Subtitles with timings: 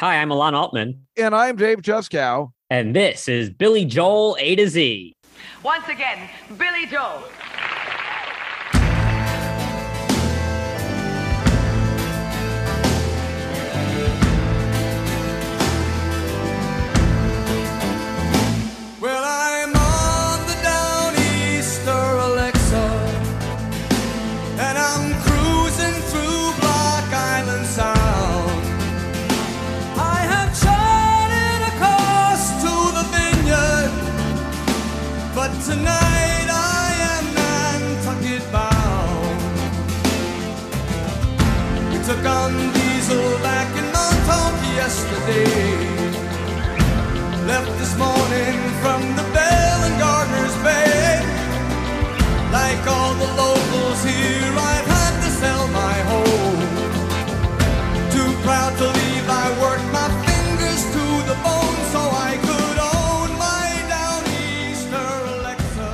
[0.00, 1.06] Hi, I'm Alon Altman.
[1.18, 2.52] And I'm Dave Juskow.
[2.70, 5.12] And this is Billy Joel A to Z.
[5.62, 6.26] Once again,
[6.56, 7.22] Billy Joel.
[53.20, 56.60] The locals here, I've had to sell my home.
[58.10, 63.28] Too proud to leave, I worked my fingers to the bone so I could own
[63.36, 65.90] my Downeaster Alexa.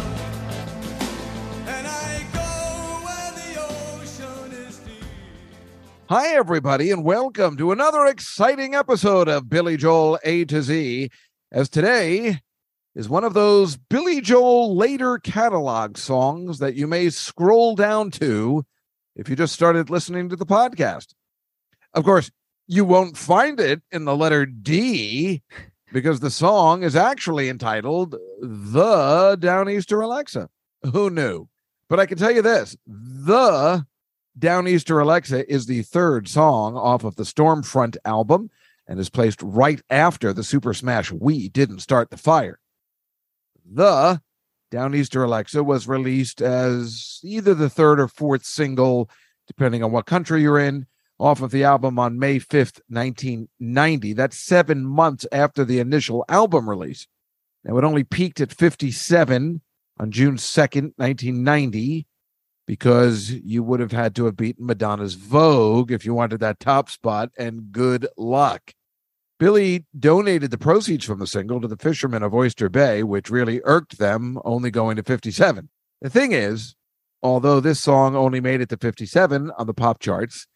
[1.66, 2.50] And I go
[3.06, 5.04] where the ocean is deep.
[6.08, 11.10] Hi, everybody, and welcome to another exciting episode of Billy Joel A to Z.
[11.50, 12.40] As today
[12.96, 18.64] is one of those Billy Joel later catalog songs that you may scroll down to
[19.14, 21.12] if you just started listening to the podcast.
[21.92, 22.30] Of course,
[22.66, 25.42] you won't find it in the letter D
[25.92, 30.48] because the song is actually entitled The Downeaster Alexa.
[30.92, 31.48] Who knew?
[31.90, 33.86] But I can tell you this the
[34.38, 38.50] Downeaster Alexa is the third song off of the Stormfront album
[38.88, 42.58] and is placed right after the Super Smash We Didn't Start the Fire.
[43.70, 44.20] The
[44.72, 49.10] Downeaster Alexa was released as either the third or fourth single,
[49.46, 50.86] depending on what country you're in,
[51.18, 54.12] off of the album on May 5th, 1990.
[54.12, 57.06] That's seven months after the initial album release.
[57.64, 59.60] Now, it only peaked at 57
[59.98, 62.06] on June 2nd, 1990
[62.66, 66.90] because you would have had to have beaten Madonna's Vogue if you wanted that top
[66.90, 68.74] spot, and good luck.
[69.38, 73.60] Billy donated the proceeds from the single to the fishermen of Oyster Bay, which really
[73.64, 75.68] irked them, only going to 57.
[76.00, 76.74] The thing is,
[77.22, 80.46] although this song only made it to 57 on the pop charts,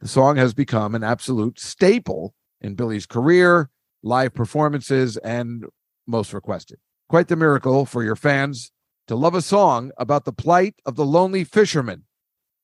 [0.00, 3.68] the song has become an absolute staple in Billy's career,
[4.02, 5.64] live performances, and
[6.06, 6.78] most requested.
[7.08, 8.72] Quite the miracle for your fans
[9.06, 12.04] to love a song about the plight of the lonely fisherman.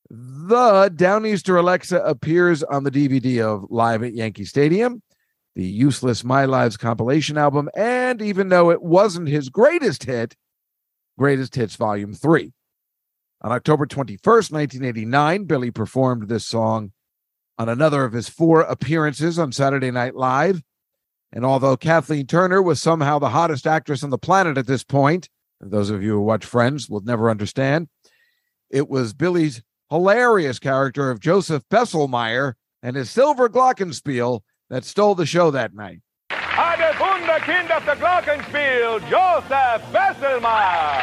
[0.09, 5.01] The Downeaster Alexa appears on the DVD of Live at Yankee Stadium,
[5.55, 10.35] the Useless My Lives compilation album, and even though it wasn't his greatest hit,
[11.17, 12.53] Greatest Hits Volume 3.
[13.41, 16.91] On October 21st, 1989, Billy performed this song
[17.57, 20.61] on another of his four appearances on Saturday Night Live.
[21.31, 25.29] And although Kathleen Turner was somehow the hottest actress on the planet at this point,
[25.59, 27.87] those of you who watch Friends will never understand.
[28.69, 35.25] It was Billy's hilarious character of Joseph Besselmeyer and his silver glockenspiel that stole the
[35.25, 35.99] show that night.
[36.31, 40.97] Eine Wunderkind auf der Glockenspiel, Joseph Besselmeier.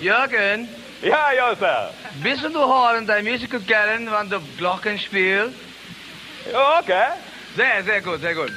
[0.00, 0.68] Jürgen,
[1.02, 1.94] Ja, Joseph.
[2.22, 5.52] bist du hören dein Musical gern, wenn du Glockenspiel?
[6.80, 7.08] okay.
[7.54, 8.50] Sehr, sehr gut, sehr gut.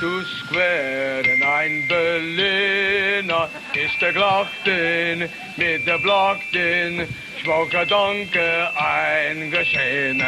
[0.00, 5.28] Zu Square in ein Berliner ist der Glocken
[5.58, 7.06] mit der Glocken
[7.36, 10.24] schwacher Danke eingeschenen.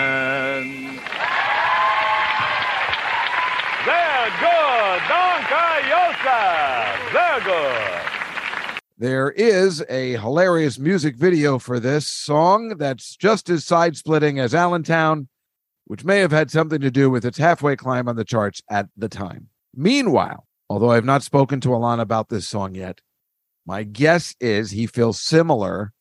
[3.86, 5.02] Sehr gut.
[5.08, 7.12] Danke, Joseph.
[7.12, 8.02] Sehr gut.
[8.98, 14.54] There is a hilarious music video for this song that's just as side splitting as
[14.54, 15.28] Allentown,
[15.86, 18.88] which may have had something to do with its halfway climb on the charts at
[18.98, 19.48] the time.
[19.74, 23.00] Meanwhile, although I've not spoken to Alon about this song yet,
[23.66, 25.92] my guess is he feels similar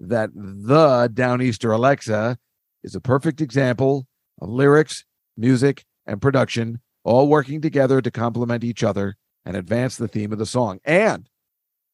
[0.00, 2.38] that the Downeaster Alexa
[2.82, 4.06] is a perfect example
[4.40, 5.04] of lyrics,
[5.36, 10.38] music, and production all working together to complement each other and advance the theme of
[10.38, 10.80] the song.
[10.84, 11.28] And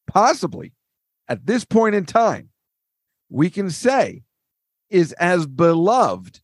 [0.07, 0.73] possibly
[1.27, 2.49] at this point in time,
[3.29, 4.23] we can say
[4.89, 6.41] is as beloved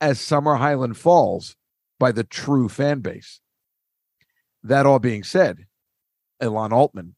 [0.00, 1.56] as Summer Highland Falls
[1.98, 3.40] by the true fan base.
[4.66, 5.66] That all being said,
[6.40, 7.14] Alon Altman,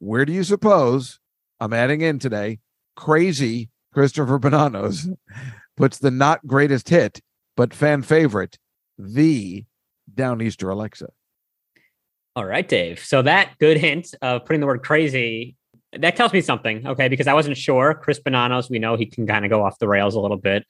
[0.00, 1.20] where do you suppose
[1.60, 2.58] I'm adding in today?
[2.96, 5.16] Crazy Christopher Bonanos
[5.76, 7.20] puts the not greatest hit,
[7.56, 8.58] but fan favorite,
[8.98, 9.64] the
[10.12, 11.10] Downeaster Alexa.
[12.34, 12.98] All right, Dave.
[12.98, 15.54] So that good hint of putting the word crazy,
[15.92, 17.06] that tells me something, okay?
[17.06, 17.94] Because I wasn't sure.
[17.94, 20.66] Chris Bonanos, we know he can kind of go off the rails a little bit.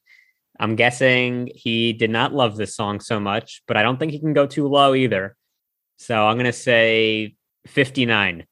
[0.60, 4.18] I'm guessing he did not love this song so much, but I don't think he
[4.18, 5.37] can go too low either.
[5.98, 7.34] So I'm going to say
[7.66, 8.46] 59.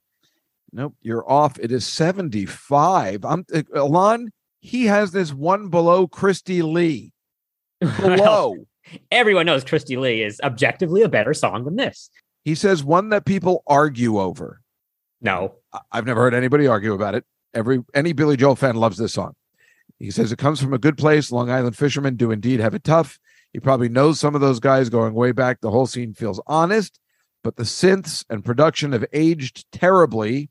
[0.73, 1.59] Nope, you're off.
[1.59, 3.25] It is 75.
[3.25, 7.13] I'm uh, Alon, he has this one below Christie Lee.
[7.81, 8.57] Below.
[9.11, 12.09] Everyone knows Christie Lee is objectively a better song than this.
[12.45, 14.61] he says one that people argue over.
[15.21, 15.57] No.
[15.73, 17.25] I- I've never heard anybody argue about it.
[17.55, 19.35] Every any Billy Joel fan loves this song.
[19.99, 21.31] He says it comes from a good place.
[21.33, 23.19] Long Island fishermen do indeed have it tough.
[23.53, 25.61] He probably knows some of those guys going way back.
[25.61, 26.99] The whole scene feels honest,
[27.47, 30.51] but the synths and production have aged terribly,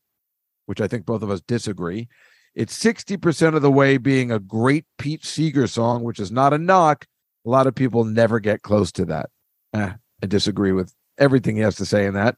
[0.66, 2.08] which I think both of us disagree.
[2.56, 6.58] It's 60% of the way being a great Pete Seeger song, which is not a
[6.58, 7.06] knock.
[7.46, 9.30] A lot of people never get close to that.
[9.74, 9.92] Eh,
[10.24, 12.38] I disagree with everything he has to say in that.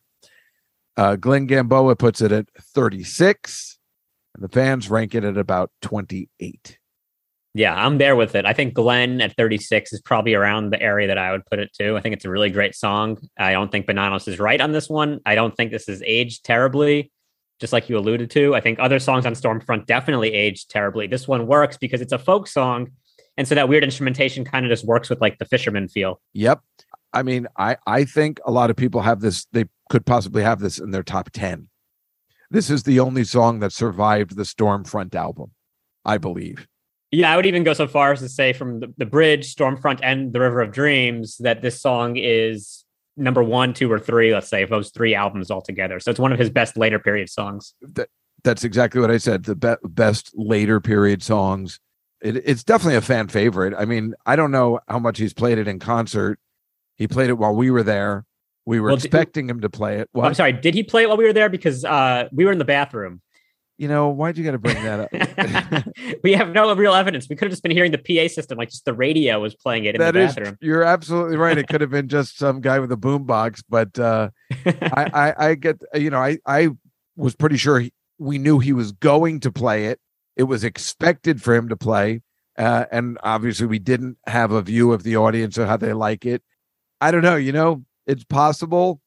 [0.97, 3.77] Uh, Glenn Gamboa puts it at 36,
[4.33, 6.79] and the fans rank it at about 28.
[7.57, 8.45] Yeah, I'm there with it.
[8.45, 11.73] I think Glenn at 36 is probably around the area that I would put it
[11.79, 11.97] to.
[11.97, 13.17] I think it's a really great song.
[13.35, 15.21] I don't think Bonanos is right on this one.
[15.25, 17.11] I don't think this is aged terribly,
[17.59, 18.53] just like you alluded to.
[18.53, 21.07] I think other songs on Stormfront definitely aged terribly.
[21.07, 22.91] This one works because it's a folk song.
[23.37, 26.21] And so that weird instrumentation kind of just works with like the fisherman feel.
[26.33, 26.61] Yep.
[27.11, 29.47] I mean, I I think a lot of people have this.
[29.51, 31.69] They could possibly have this in their top 10.
[32.51, 35.53] This is the only song that survived the Stormfront album,
[36.05, 36.67] I believe.
[37.11, 39.99] Yeah, I would even go so far as to say from the, the bridge, Stormfront,
[40.03, 42.83] and the River of Dreams that this song is
[43.15, 45.99] number one, two, or three, let's say, of those three albums altogether.
[45.99, 47.73] So it's one of his best later period songs.
[48.43, 49.43] That's exactly what I said.
[49.43, 51.79] The be- best later period songs.
[52.21, 53.73] It, it's definitely a fan favorite.
[53.77, 56.39] I mean, I don't know how much he's played it in concert.
[56.95, 58.25] He played it while we were there.
[58.65, 60.09] We were Well, expecting him to play it.
[60.13, 61.47] I'm sorry, did he play it while we were there?
[61.47, 63.21] Because uh, we were in the bathroom.
[63.77, 65.85] You know, why'd you got to bring that up?
[66.23, 67.27] we have no real evidence.
[67.29, 69.85] We could have just been hearing the PA system, like just the radio was playing
[69.85, 70.57] it in That the is, bathroom.
[70.61, 71.57] you're absolutely right.
[71.57, 74.29] It could have been just some guy with a boombox, but uh,
[74.65, 76.69] I, I, I get, you know, I, I
[77.15, 79.99] was pretty sure he, we knew he was going to play it.
[80.35, 82.21] It was expected for him to play,
[82.57, 86.25] uh, and obviously we didn't have a view of the audience or how they like
[86.25, 86.41] it.
[86.99, 87.35] I don't know.
[87.35, 89.01] You know, it's possible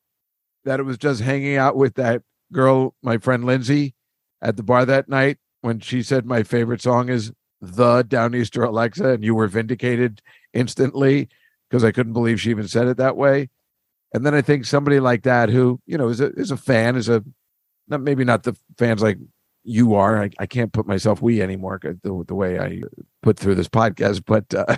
[0.64, 2.22] that it was just hanging out with that
[2.52, 3.94] girl, my friend Lindsay,
[4.42, 9.10] at the bar that night when she said my favorite song is the Downeaster Alexa,
[9.10, 10.22] and you were vindicated
[10.54, 11.28] instantly
[11.68, 13.50] because I couldn't believe she even said it that way.
[14.14, 16.96] And then I think somebody like that who, you know, is a is a fan,
[16.96, 17.22] is a
[17.86, 19.18] not maybe not the fans like
[19.62, 20.22] you are.
[20.22, 22.80] I, I can't put myself we anymore the, the way I
[23.22, 24.76] put through this podcast, but uh,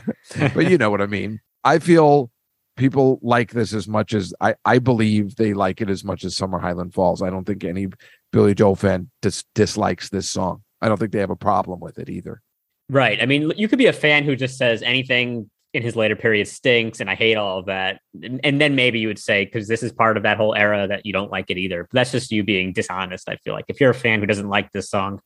[0.55, 1.41] but you know what I mean.
[1.65, 2.32] I feel
[2.77, 6.37] people like this as much as I I believe they like it as much as
[6.37, 7.23] Summer Highland Falls.
[7.23, 7.89] I don't think any
[8.33, 10.63] Billy Joel fan dis- dislikes this song.
[10.81, 12.41] I don't think they have a problem with it either.
[12.89, 13.23] Right.
[13.23, 16.47] I mean, you could be a fan who just says anything in his later period
[16.49, 18.01] stinks and I hate all of that.
[18.23, 20.87] And, and then maybe you would say, because this is part of that whole era,
[20.89, 21.85] that you don't like it either.
[21.85, 23.29] But that's just you being dishonest.
[23.29, 25.21] I feel like if you're a fan who doesn't like this song,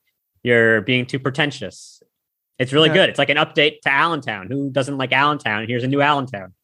[0.45, 2.01] you're being too pretentious.
[2.59, 2.95] It's really Yeah.
[2.95, 3.09] good.
[3.11, 4.47] It's like an update to Allentown.
[4.49, 5.67] Who doesn't like Allentown?
[5.67, 6.55] Here's a new Allentown.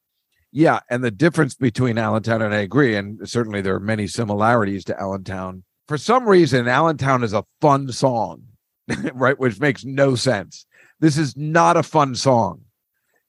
[0.53, 4.85] Yeah, and the difference between Allentown and I agree, and certainly there are many similarities
[4.85, 5.65] to Allentown.
[5.89, 8.45] For some reason, Allentown is a fun song,
[9.15, 9.39] right?
[9.39, 10.67] Which makes no sense.
[11.01, 12.63] This is not a fun song.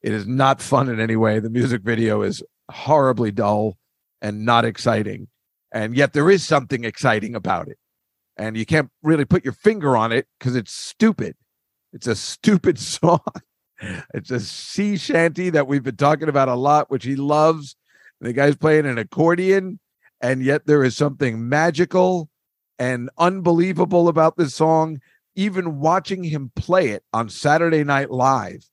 [0.01, 1.39] It is not fun in any way.
[1.39, 3.77] The music video is horribly dull
[4.21, 5.29] and not exciting.
[5.71, 7.77] And yet there is something exciting about it.
[8.35, 11.35] And you can't really put your finger on it because it's stupid.
[11.93, 13.21] It's a stupid song.
[14.13, 17.75] It's a sea shanty that we've been talking about a lot, which he loves.
[18.21, 19.79] The guy's playing an accordion,
[20.21, 22.29] and yet there is something magical
[22.79, 24.99] and unbelievable about this song.
[25.35, 28.69] Even watching him play it on Saturday Night Live,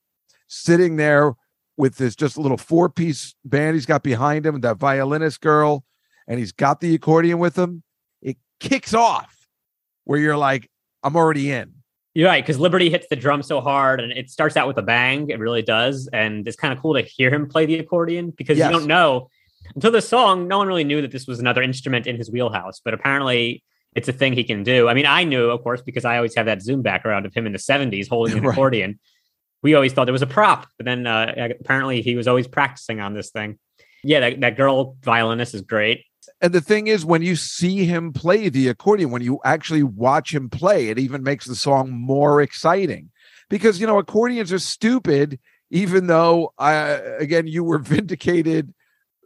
[0.47, 1.33] sitting there
[1.75, 5.83] with this just little four piece band he's got behind him, that violinist girl,
[6.27, 7.83] and he's got the accordion with him.
[8.21, 9.47] It kicks off
[10.03, 10.69] where you're like,
[11.03, 11.80] I'm already in.
[12.13, 14.81] You're right, because Liberty hits the drum so hard and it starts out with a
[14.81, 15.29] bang.
[15.29, 16.09] It really does.
[16.11, 18.71] And it's kind of cool to hear him play the accordion because Yes.
[18.71, 19.29] you don't know
[19.75, 22.81] until the song, no one really knew that this was another instrument in his wheelhouse.
[22.83, 23.63] But apparently
[23.95, 24.89] it's a thing he can do.
[24.89, 27.45] I mean, I knew, of course, because I always have that Zoom background of him
[27.45, 28.51] in the 70s holding an Right.
[28.51, 28.99] accordion.
[29.63, 32.99] We always thought it was a prop, but then uh, apparently he was always practicing
[32.99, 33.59] on this thing.
[34.03, 36.03] Yeah, that, that girl violinist is great.
[36.39, 40.33] And the thing is, when you see him play the accordion, when you actually watch
[40.33, 43.09] him play, it even makes the song more exciting
[43.49, 46.83] because, you know, accordions are stupid, even though, I,
[47.19, 48.73] again, you were vindicated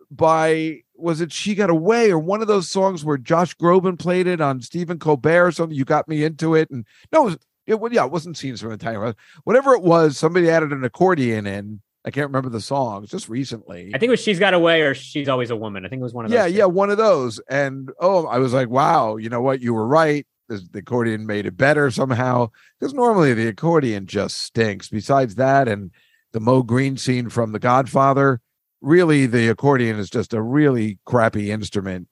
[0.10, 4.28] by, was it She Got Away or one of those songs where Josh Groban played
[4.28, 5.78] it on Stephen Colbert or something?
[5.78, 6.70] You got me into it.
[6.70, 7.38] And no, it was,
[7.68, 9.14] it, well, yeah, it wasn't scenes from the time.
[9.44, 13.92] Whatever it was, somebody added an accordion in I can't remember the songs just recently.
[13.94, 15.86] I think it was She's Got a Way or She's Always a Woman.
[15.86, 16.38] I think it was one of those.
[16.38, 17.42] yeah, yeah, one of those.
[17.50, 19.60] And oh, I was like, wow, you know what?
[19.60, 20.26] You were right.
[20.48, 24.90] The, the accordion made it better somehow because normally the accordion just stinks.
[24.90, 25.90] Besides that, and
[26.34, 28.40] the Moe Greene scene from The Godfather,
[28.82, 32.08] really the accordion is just a really crappy instrument.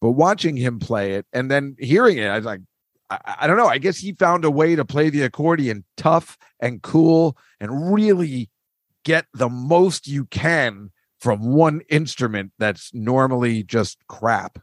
[0.00, 2.62] But watching him play it and then hearing it, I was like,
[3.08, 3.68] I, I don't know.
[3.68, 8.50] I guess he found a way to play the accordion tough and cool and really
[9.06, 14.58] get the most you can from one instrument that's normally just crap.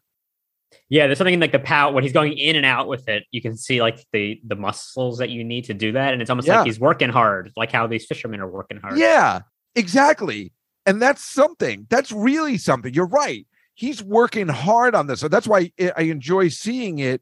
[0.90, 3.24] Yeah, there's something in like the pout when he's going in and out with it.
[3.32, 6.30] You can see like the the muscles that you need to do that, and it's
[6.30, 6.58] almost Yeah.
[6.58, 8.98] like he's working hard, like how these fishermen are working hard.
[8.98, 9.42] Yeah,
[9.76, 10.52] exactly.
[10.86, 11.88] And that's something.
[11.90, 12.94] That's really something.
[12.94, 13.48] You're right.
[13.76, 15.22] He's working hard on this.
[15.22, 17.22] So that's why I I enjoy seeing it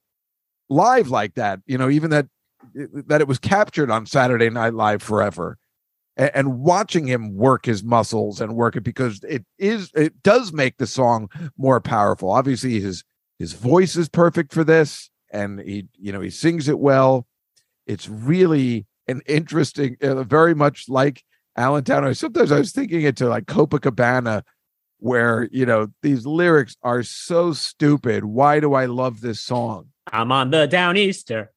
[0.69, 1.59] live like that.
[1.67, 2.27] You know, even that
[2.73, 5.57] that it was captured on Saturday Night Live forever.
[6.18, 10.51] A- And watching him work his muscles and work it because it is it does
[10.53, 12.32] make the song more powerful.
[12.32, 13.03] Obviously, his
[13.39, 17.27] his voice is perfect for this, and he you know he sings it well.
[17.88, 21.24] It's really an interesting, uh, very much like
[21.58, 22.13] Allentown.
[22.13, 24.44] Sometimes I was thinking it to like Copacabana,
[25.00, 28.24] where you know these lyrics are so stupid.
[28.25, 29.88] Why do I love this song?
[30.12, 31.48] I'm on the Downeaster,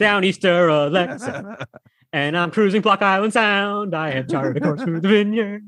[0.00, 1.66] Downeaster Alexa,
[2.12, 3.94] and I'm cruising Block Island Sound.
[3.94, 5.64] I have charted a course through the vineyard.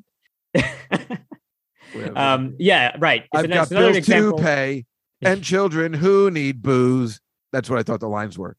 [2.17, 3.23] um, yeah, right.
[3.23, 4.39] It's I've an- got another bills example.
[4.39, 4.85] to pay
[5.23, 7.21] and children who need booze.
[7.53, 8.57] That's what I thought the lines were.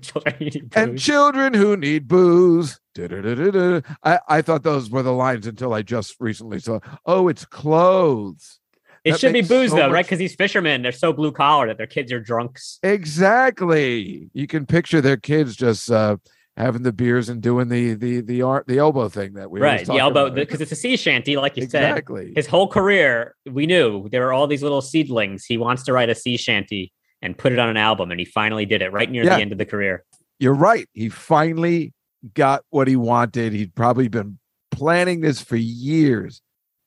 [0.00, 2.80] Children And children who need booze.
[2.98, 6.80] I, I thought those were the lines until I just recently saw.
[7.04, 8.58] Oh, it's clothes.
[9.04, 10.04] it that should be booze so though, much- right?
[10.06, 12.78] Because these fishermen, they're so blue collar that their kids are drunks.
[12.82, 14.30] Exactly.
[14.32, 16.16] You can picture their kids just uh,
[16.56, 19.86] having the beers and doing the the the art the elbow thing that we right.
[19.86, 21.90] The elbow, because it's a sea shanty, like you said.
[21.90, 22.32] exactly.
[22.36, 25.44] His whole career, we knew there were all these little seedlings.
[25.46, 26.92] He wants to write a sea shanty
[27.22, 29.36] and put it on an album, and he finally did it right near Yeah.
[29.36, 30.04] the end of the career.
[30.38, 30.88] You're right.
[30.94, 31.92] He finally
[32.34, 33.52] got what he wanted.
[33.52, 34.38] He'd probably been
[34.70, 36.40] planning this for years.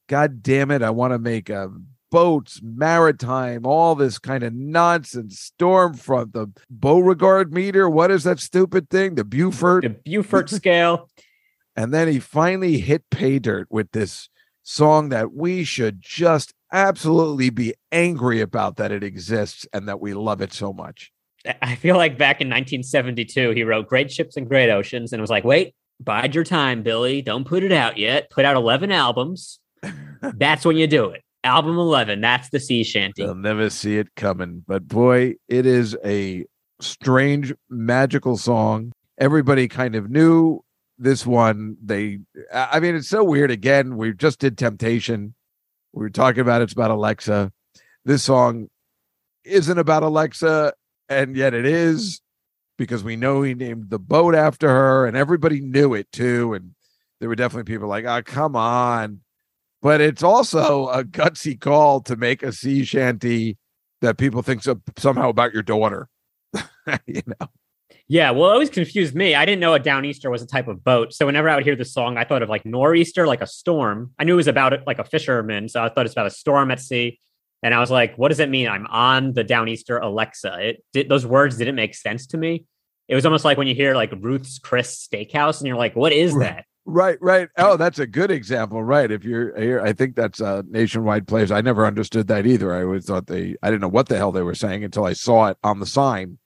[0.09, 0.81] God damn it.
[0.81, 1.67] I want to make uh,
[2.13, 7.89] boats, maritime, all this kind of nonsense, Stormfront, the Beauregard meter.
[7.89, 9.15] What is that stupid thing?
[9.15, 9.83] The Buford.
[9.83, 11.09] The Beaufort scale.
[11.75, 14.29] And then he finally hit pay dirt with this
[14.61, 20.13] song that we should just absolutely be angry about that it exists and that we
[20.13, 21.11] love it so much.
[21.63, 25.31] I feel like back in 1972, he wrote Great Ships and Great Oceans and was
[25.31, 27.23] like, wait, bide your time, Billy.
[27.23, 28.29] Don't put it out yet.
[28.29, 29.59] Put out 11 albums.
[30.21, 31.23] That's when you do it.
[31.43, 32.21] Album 11.
[32.21, 33.23] That's the sea shanty.
[33.23, 34.63] They'll never see it coming.
[34.67, 36.45] But boy, it is a
[36.79, 38.93] strange, magical song.
[39.17, 40.63] Everybody kind of knew
[40.97, 41.77] this one.
[41.83, 42.19] They,
[42.53, 43.51] I mean, it's so weird.
[43.51, 45.33] Again, we just did Temptation.
[45.91, 47.51] We were talking about it's about Alexa.
[48.05, 48.69] This song
[49.43, 50.73] isn't about Alexa,
[51.09, 52.21] and yet it is
[52.77, 56.53] because we know he named the boat after her, and everybody knew it too.
[56.53, 56.73] And
[57.19, 59.21] there were definitely people like, "Oh, come on."
[59.83, 63.57] But it's also a gutsy call to make a sea shanty
[64.01, 66.07] that people think so, somehow about your daughter.
[67.05, 67.47] you know,
[68.07, 69.35] Yeah, well, it always confused me.
[69.35, 71.13] I didn't know a downeaster was a type of boat.
[71.13, 74.11] So whenever I would hear the song, I thought of like nor'easter, like a storm.
[74.17, 75.67] I knew it was about like a fisherman.
[75.67, 77.19] So I thought it's about a storm at sea.
[77.61, 78.69] And I was like, what does it mean?
[78.69, 80.59] I'm on the downeaster Alexa.
[80.61, 82.65] It did, those words didn't make sense to me.
[83.09, 86.13] It was almost like when you hear like Ruth's Chris Steakhouse, and you're like, what
[86.13, 86.65] is that?
[86.85, 87.49] Right, right.
[87.57, 89.11] Oh, that's a good example, right?
[89.11, 91.51] If you're here, I think that's a nationwide place.
[91.51, 92.73] I never understood that either.
[92.73, 95.13] I always thought they, I didn't know what the hell they were saying until I
[95.13, 96.37] saw it on the sign.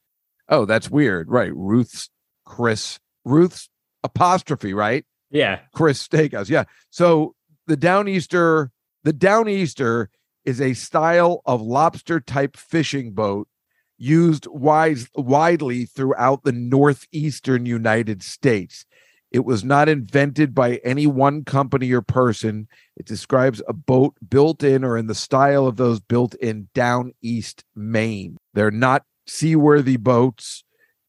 [0.49, 1.51] Oh, that's weird, right?
[1.55, 2.09] Ruth's
[2.45, 3.69] Chris, Ruth's
[4.03, 5.05] apostrophe, right?
[5.29, 6.49] Yeah, Chris Steakhouse.
[6.49, 6.63] Yeah.
[6.89, 7.35] So
[7.67, 8.69] the Downeaster,
[9.03, 10.07] the Downeaster
[10.45, 13.49] is a style of lobster type fishing boat
[13.97, 18.85] used wise, widely throughout the northeastern United States.
[19.31, 22.67] It was not invented by any one company or person.
[22.95, 27.13] It describes a boat built in or in the style of those built in down
[27.21, 28.37] east Maine.
[28.53, 30.63] They're not seaworthy boats,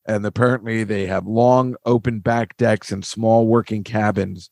[0.04, 4.50] and apparently they have long open back decks and small working cabins.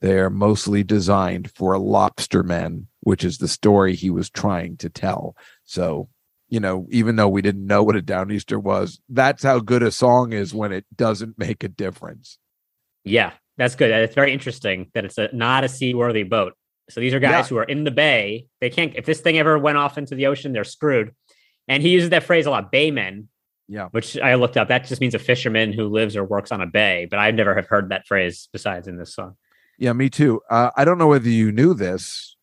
[0.00, 5.36] They are mostly designed for lobstermen, which is the story he was trying to tell.
[5.64, 6.08] So,
[6.48, 9.90] you know, even though we didn't know what a Downeaster was, that's how good a
[9.90, 12.38] song is when it doesn't make a difference.
[13.04, 13.90] Yeah, that's good.
[13.90, 16.54] It's very interesting that it's a not a seaworthy boat.
[16.90, 17.48] So these are guys Yeah.
[17.48, 18.46] who are in the bay.
[18.60, 18.94] They can't.
[18.96, 21.14] If this thing ever went off into the ocean, they're screwed.
[21.68, 23.26] And he uses that phrase a lot, baymen.
[23.68, 23.86] Yeah.
[23.92, 24.68] which I looked up.
[24.68, 27.06] That just means a fisherman who lives or works on a bay.
[27.08, 29.36] But I've never have heard that phrase besides in this song.
[29.78, 30.42] Yeah, me too.
[30.50, 32.36] Uh, I don't know whether you knew this.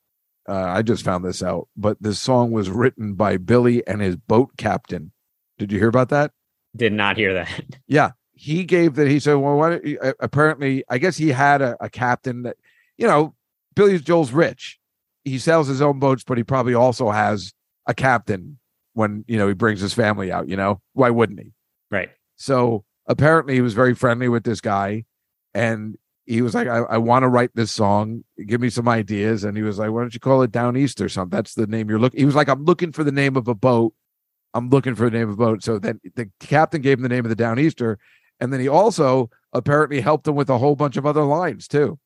[0.48, 4.16] Uh, I just found this out, but this song was written by Billy and his
[4.16, 5.12] boat captain.
[5.60, 6.32] Did you hear about that?
[6.76, 7.64] Did not hear that.
[7.88, 9.10] Yeah, he gave that.
[9.10, 12.56] He said, "Well, you, uh, apparently, I guess he had a, a captain that,
[12.98, 13.36] you know,
[13.76, 14.80] Billy Joel's rich.
[15.26, 17.54] He sells his own boats, but he probably also has
[17.86, 18.58] a captain
[18.94, 20.48] when you know he brings his family out.
[20.48, 21.52] You know, why wouldn't he?
[21.92, 22.12] Right.
[22.38, 25.04] So apparently, he was very friendly with this guy,
[25.54, 28.24] and he was like, "I, I want to write this song.
[28.48, 31.02] Give me some ideas." And he was like, "Why don't you call it Down East
[31.02, 31.36] or something?
[31.36, 33.54] That's the name you're looking." He was like, "I'm looking for the name of a
[33.54, 33.94] boat.
[34.54, 37.10] I'm looking for the name of a boat." So then the captain gave him the
[37.10, 38.00] name of the Down Easter,
[38.40, 42.00] and then he also apparently helped him with a whole bunch of other lines too.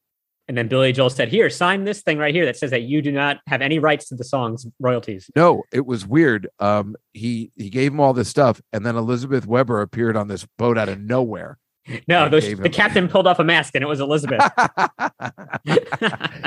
[0.47, 3.01] And then Billy Joel said, Here, sign this thing right here that says that you
[3.01, 5.29] do not have any rights to the song's royalties.
[5.35, 6.49] No, it was weird.
[6.59, 10.45] Um, he he gave him all this stuff, and then Elizabeth Weber appeared on this
[10.57, 11.57] boat out of nowhere.
[12.07, 14.41] No, the, the captain pulled off a mask and it was Elizabeth.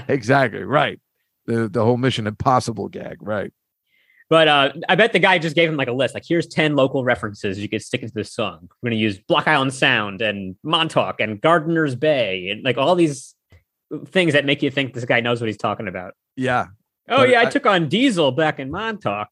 [0.08, 0.98] exactly right.
[1.44, 3.52] The the whole Mission Impossible gag, right?
[4.28, 6.14] But uh, I bet the guy just gave him like a list.
[6.14, 8.68] Like, here's 10 local references you could stick into this song.
[8.82, 12.96] We're going to use Block Island Sound and Montauk and Gardiner's Bay and like all
[12.96, 13.34] these
[14.06, 16.14] things that make you think this guy knows what he's talking about.
[16.34, 16.66] Yeah.
[17.08, 19.28] Oh, yeah, I, I- took on Diesel back in Montauk,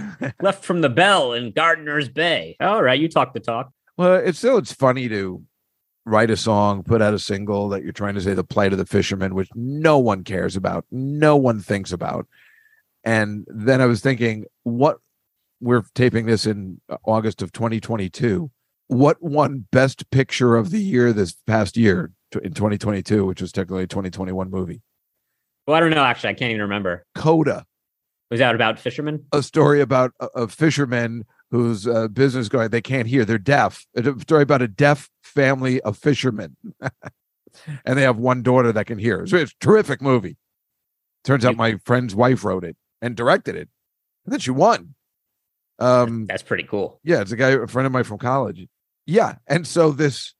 [0.40, 2.56] left from the Bell in Gardiner's Bay.
[2.58, 3.70] All right, you talk the talk.
[3.98, 5.42] Well, it's still it's funny to
[6.06, 8.78] write a song, put out a single that you're trying to say the plight of
[8.78, 12.26] the fisherman, which no one cares about, no one thinks about.
[13.08, 14.98] And then I was thinking, what
[15.60, 18.50] we're taping this in August of 2022.
[18.88, 22.12] What won Best Picture of the Year this past year
[22.42, 24.82] in 2022, which was technically a 2021 movie?
[25.66, 26.30] Well, I don't know, actually.
[26.30, 27.04] I can't even remember.
[27.14, 27.64] Coda,
[28.30, 29.24] Was that about fishermen?
[29.32, 33.86] a story about a, a fisherman whose uh, business going they can't hear they're deaf
[33.96, 36.54] a story about a deaf family of fishermen
[37.86, 40.36] and they have one daughter that can hear so it's a terrific movie
[41.24, 43.68] turns out my friend's wife wrote it and directed it.
[44.24, 44.94] And then she won.
[45.78, 47.00] Um That's pretty cool.
[47.04, 48.66] yeah it's a guy a friend of mine from college.
[49.06, 50.34] Yeah and so this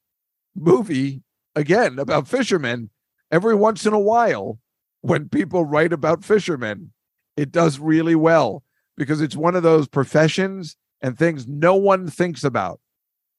[0.56, 1.22] movie
[1.54, 2.90] again about fishermen
[3.30, 4.58] every once in a while
[5.02, 6.92] when people write about fishermen
[7.36, 8.64] it does really well
[8.96, 12.80] because it's one of those professions and things no one thinks about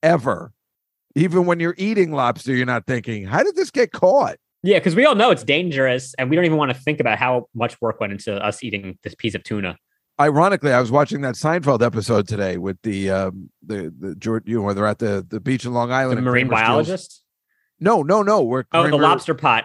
[0.02, 0.54] ever.
[1.16, 4.96] Even when you're eating lobster you're not thinking how did this get caught Yeah, because
[4.96, 7.80] we all know it's dangerous, and we don't even want to think about how much
[7.82, 9.78] work went into us eating this piece of tuna.
[10.20, 14.58] ironically i was watching that seinfeld episode today with the um the the George, you
[14.58, 17.24] know where they're at the the beach in long island and marine Kramer steals- biologist.
[17.80, 19.64] no no no where Oh, the lobster pot.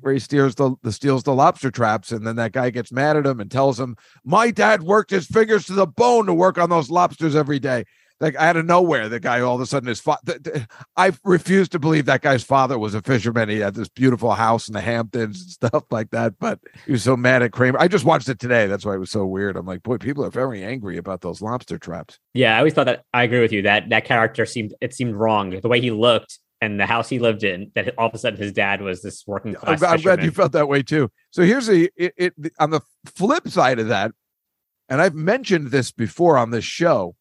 [0.00, 3.16] where he steals the, the steals the lobster traps, and then that guy gets mad
[3.16, 6.58] at him and tells him, "My dad worked his fingers to the bone to work
[6.58, 7.84] on those lobsters every day."
[8.24, 10.38] Like out of nowhere, the guy all of a sudden his father.
[10.96, 13.50] I refuse to believe that guy's father was a fisherman.
[13.50, 17.02] He had this beautiful house in the Hamptons and stuff like that, but he was
[17.02, 17.78] so mad at Kramer.
[17.78, 18.66] I just watched it today.
[18.66, 19.58] That's why it was so weird.
[19.58, 22.18] I'm like, boy, people are very angry about those lobster traps.
[22.32, 23.04] Yeah, I always thought that.
[23.12, 26.38] I agree with you that that character seemed it seemed wrong the way he looked
[26.62, 27.72] and the house he lived in.
[27.74, 29.82] That all of a sudden his dad was this working I'm, class.
[29.82, 31.10] I'm glad you felt that way too.
[31.30, 34.12] So here's a it, it on the flip side of that,
[34.88, 37.16] and I've mentioned this before on this show.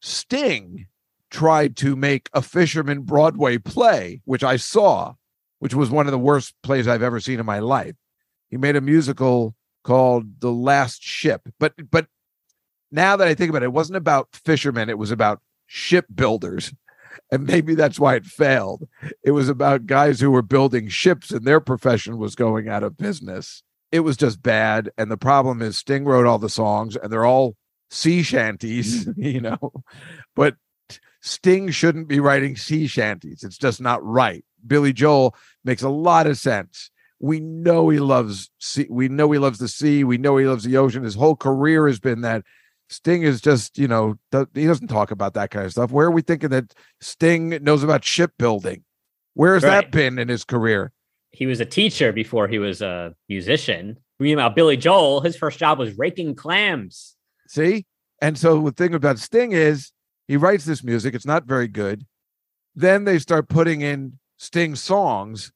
[0.00, 0.86] Sting
[1.30, 5.14] tried to make a fisherman Broadway play, which I saw,
[5.58, 7.94] which was one of the worst plays I've ever seen in my life.
[8.48, 12.06] He made a musical called The Last Ship, but but
[12.90, 16.74] now that I think about it, it wasn't about fishermen; it was about shipbuilders,
[17.30, 18.88] and maybe that's why it failed.
[19.22, 22.96] It was about guys who were building ships and their profession was going out of
[22.96, 23.62] business.
[23.92, 24.90] It was just bad.
[24.96, 27.56] And the problem is Sting wrote all the songs and they're all
[27.90, 29.14] sea shanties, mm.
[29.34, 29.72] you know.
[30.34, 30.56] But
[31.22, 33.42] Sting shouldn't be writing sea shanties.
[33.44, 34.44] It's just not right.
[34.66, 36.90] Billy Joel makes a lot of sense.
[37.18, 38.86] We know he loves sea.
[38.88, 40.04] We know he loves the sea.
[40.04, 41.02] We know he loves the ocean.
[41.02, 42.44] His whole career has been that.
[42.88, 44.18] Sting is just, you know,
[44.54, 45.92] he doesn't talk about that kind of stuff.
[45.92, 48.82] Where are we thinking that Sting knows about shipbuilding?
[49.34, 49.82] Where has Right.
[49.82, 50.92] that been in his career?
[51.30, 53.98] He was a teacher before he was a musician.
[54.18, 57.14] Meanwhile, Billy Joel, his first job was raking clams.
[57.50, 57.84] See?
[58.22, 59.90] And so the thing about Sting is
[60.28, 62.06] he writes this music, it's not very good.
[62.76, 65.50] Then they start putting in Sting songs,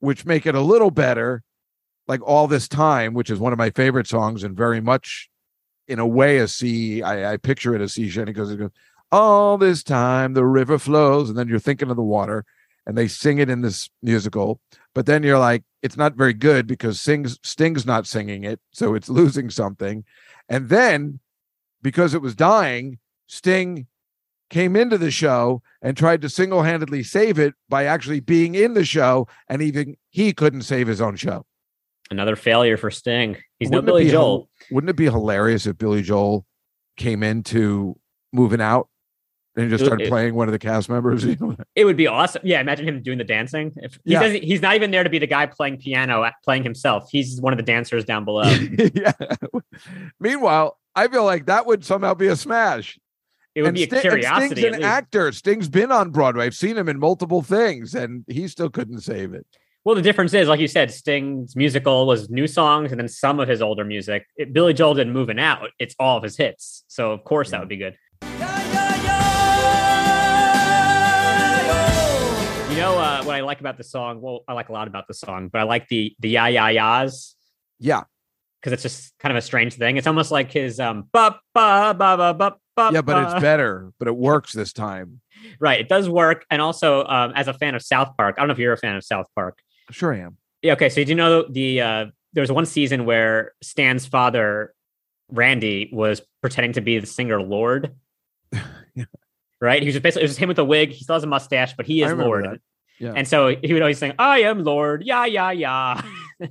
[0.00, 1.42] which make it a little better,
[2.06, 5.30] like All This Time, which is one of my favorite songs and very much
[5.86, 7.02] in a way a sea.
[7.02, 8.70] I, I picture it as sea shanty because it goes,
[9.10, 12.44] All this time the river flows, and then you're thinking of the water,
[12.86, 14.60] and they sing it in this musical.
[14.94, 18.94] But then you're like, it's not very good because Sting's, Sting's not singing it, so
[18.94, 20.04] it's losing something.
[20.50, 21.20] And then
[21.82, 23.86] because it was dying, Sting
[24.50, 28.84] came into the show and tried to single-handedly save it by actually being in the
[28.84, 31.44] show, and even he couldn't save his own show.
[32.10, 33.36] Another failure for Sting.
[33.58, 34.48] He's Wouldn't no Billy Joel.
[34.70, 36.46] Wouldn't it be hilarious if Billy Joel
[36.96, 37.98] came into
[38.32, 38.88] Movin' Out
[39.56, 41.24] and just started playing one of the cast members?
[41.74, 42.42] It would be awesome.
[42.44, 43.72] Yeah, imagine him doing the dancing.
[43.76, 44.22] If he Yeah.
[44.22, 47.08] doesn't, he's not even there to be the guy playing piano, uh, playing himself.
[47.10, 48.42] He's one of the dancers down below.
[48.94, 49.12] yeah.
[50.20, 52.98] Meanwhile, I feel like that would somehow be a smash.
[53.54, 54.60] It would and be a curiosity.
[54.60, 55.32] Sting's an actor.
[55.32, 56.46] Sting's been on Broadway.
[56.46, 59.46] I've seen him in multiple things, and he still couldn't save it.
[59.84, 63.40] Well, the difference is, like you said, Sting's musical was new songs and then some
[63.40, 64.26] of his older music.
[64.36, 66.84] It, Billy Joel didn't Movin' Out; it's all of his hits.
[66.88, 67.96] So of course that would be good.
[73.48, 74.20] Like about the song?
[74.20, 76.68] Well, I like a lot about the song, but I like the the ya ya
[76.68, 77.34] ya's
[77.80, 78.04] Yeah,
[78.60, 79.96] because it's just kind of a strange thing.
[79.96, 82.90] It's almost like his um ba ba ba ba ba ba.
[82.92, 83.90] yeah, but it's better.
[83.98, 85.20] But it works this time.
[85.60, 85.80] right.
[85.80, 88.52] It does work, and also um, as a fan of South Park, I don't know
[88.52, 89.58] if you're a fan of South Park.
[89.90, 90.36] Sure, I am.
[90.62, 90.74] Yeah.
[90.74, 90.88] Okay.
[90.90, 94.74] So do you know the uh, there was one season where Stan's father,
[95.30, 97.94] Randy, was pretending to be the singer Lorde.
[98.94, 99.04] Yeah.
[99.60, 99.80] Right.
[99.82, 100.90] He was just basically it was just him with a wig.
[100.90, 102.44] He still has a mustache, but he is Lorde.
[102.46, 102.60] that.
[102.98, 103.12] Yeah.
[103.14, 106.02] And so he would always sing, "I am Lorde." Yeah, yeah, yeah.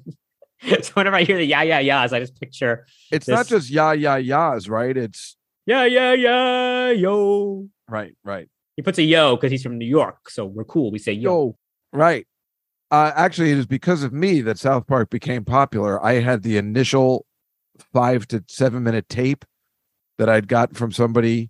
[0.81, 3.93] so whenever I hear the yeah, yeah, yeahs, I just picture It's not just yeah,
[3.93, 4.95] yeah, yeahs, right?
[4.95, 7.67] It's yeah, yeah, yeah, yo.
[7.89, 8.49] right, right.
[8.75, 10.91] He puts a yo because he's from New York, so we're cool.
[10.91, 11.29] We say yo.
[11.29, 11.57] Yo,
[11.91, 12.25] right.
[12.89, 16.03] Uh, actually, it is because of me that South Park became popular.
[16.03, 17.25] I had the initial
[17.93, 19.43] five to seven minute tape
[20.17, 21.49] that I'd got from somebody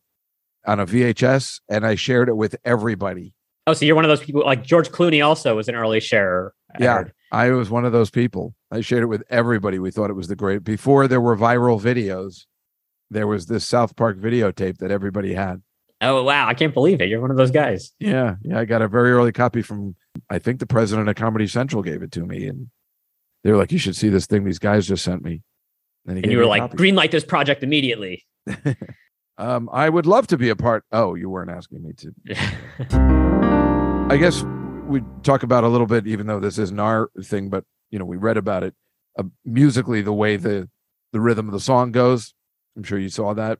[0.65, 3.33] on a VHS, and I shared it with everybody.
[3.67, 6.53] Oh, so you're one of those people like George Clooney also was an early sharer.
[6.79, 6.93] I Yeah.
[6.97, 7.11] heard.
[7.31, 8.55] I was one of those people.
[8.71, 9.77] I shared it with everybody.
[9.79, 10.63] We thought it was the great.
[10.63, 12.45] Before there were viral videos,
[13.11, 15.61] there was this South Park videotape that everybody had.
[15.99, 17.09] Oh wow, I can't believe it.
[17.09, 17.91] You're one of those guys.
[17.99, 18.59] Yeah, yeah.
[18.59, 19.95] I got a very early copy from.
[20.29, 22.67] I think the president of Comedy Central gave it to me, and
[23.43, 25.41] they were like, "You should see this thing these guys just sent me."
[26.05, 26.77] he And gave you me were like, copy.
[26.77, 28.25] green light this project immediately.
[29.37, 30.83] Um, I would love to be a part.
[30.91, 32.13] Oh, you weren't asking me to.
[34.09, 34.43] I guess
[34.87, 38.05] we talk about a little bit, even though this isn't our thing, but you know,
[38.05, 38.73] we read about it
[39.19, 40.69] uh, musically, the way the
[41.13, 42.33] the rhythm of the song goes.
[42.75, 43.59] I'm sure you saw that,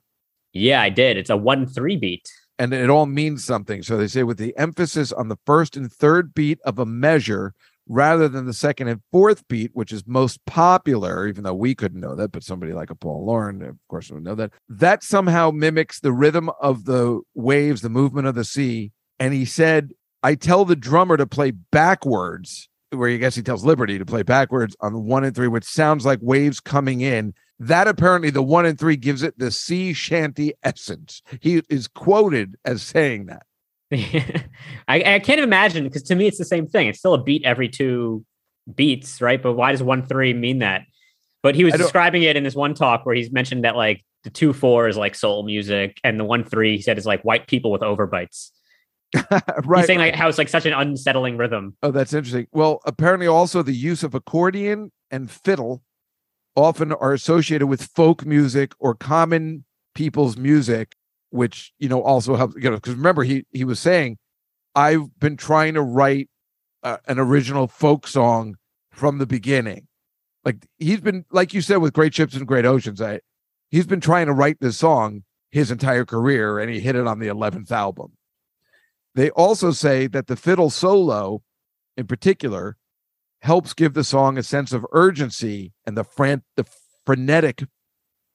[0.52, 1.16] yeah, I did.
[1.16, 2.28] It's a one three beat.
[2.58, 3.82] and it all means something.
[3.82, 7.54] So they say with the emphasis on the first and third beat of a measure
[7.88, 12.00] rather than the second and fourth beat, which is most popular, even though we couldn't
[12.00, 14.52] know that, but somebody like a Paul Lauren, of course, would know that.
[14.68, 18.92] That somehow mimics the rhythm of the waves, the movement of the sea.
[19.18, 23.64] And he said, I tell the drummer to play backwards, where I guess he tells
[23.64, 27.34] Liberty to play backwards on the one and three, which sounds like waves coming in.
[27.58, 31.22] That apparently the one and three gives it the sea shanty essence.
[31.40, 33.42] He is quoted as saying that.
[33.92, 36.88] I, I can't imagine because to me it's the same thing.
[36.88, 38.24] It's still a beat every two
[38.74, 39.42] beats, right?
[39.42, 40.82] But why does one three mean that?
[41.42, 44.30] But he was describing it in this one talk where he's mentioned that like the
[44.30, 47.46] two four is like soul music, and the one three he said is like white
[47.46, 48.50] people with overbites.
[49.30, 49.78] right.
[49.78, 51.76] He's saying like how it's like such an unsettling rhythm.
[51.82, 52.46] Oh, that's interesting.
[52.52, 55.82] Well, apparently, also the use of accordion and fiddle
[56.56, 60.94] often are associated with folk music or common people's music,
[61.30, 62.54] which you know also helps.
[62.56, 64.18] You know, because remember he he was saying,
[64.74, 66.28] I've been trying to write
[66.82, 68.56] uh, an original folk song
[68.92, 69.86] from the beginning.
[70.44, 73.00] Like he's been, like you said, with Great Ships and Great Oceans.
[73.02, 73.20] I
[73.70, 77.18] he's been trying to write this song his entire career, and he hit it on
[77.18, 78.12] the eleventh album.
[79.14, 81.42] They also say that the fiddle solo
[81.96, 82.76] in particular
[83.40, 86.66] helps give the song a sense of urgency and the fran- the
[87.04, 87.64] frenetic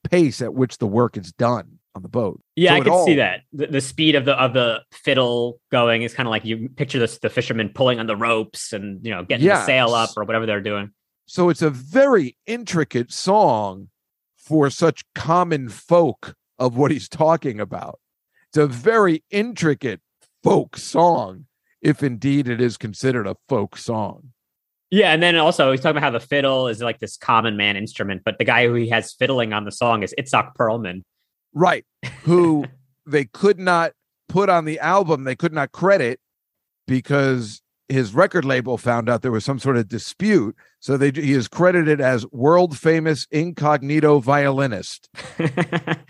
[0.02, 2.40] pace at which the work is done on the boat.
[2.56, 3.42] Yeah, So I can see that.
[3.52, 6.98] The, the speed of the of the fiddle going is kind of like you picture
[6.98, 10.24] this the fishermen pulling on the ropes and you know getting the sail up or
[10.24, 10.90] whatever they're doing.
[11.26, 13.88] So it's a very intricate song
[14.36, 17.98] for such common folk of what he's talking about.
[18.48, 20.00] It's a very intricate
[20.42, 21.46] folk song,
[21.80, 24.30] if indeed it is considered a folk song.
[24.90, 27.76] Yeah, and then also he's talking about how the fiddle is like this common man
[27.76, 31.02] instrument, but the guy who he has fiddling on the song is Itzhak Perlman.
[31.54, 31.84] Right.
[32.24, 32.66] Who
[33.06, 33.92] they could not
[34.28, 36.20] put on the album, they could not credit
[36.86, 40.56] because his record label found out there was some sort of dispute.
[40.80, 45.08] So they he is credited as world famous incognito violinist.